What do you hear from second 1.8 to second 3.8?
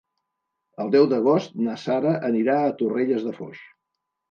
Sara anirà a Torrelles de Foix.